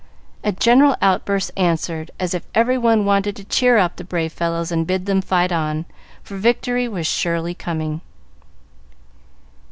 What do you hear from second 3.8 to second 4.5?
the brave